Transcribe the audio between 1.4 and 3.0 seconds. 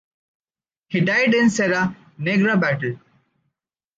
the Serra Negra battle.